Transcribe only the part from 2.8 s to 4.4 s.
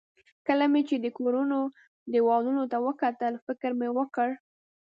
وکتل، فکر مې وکړ.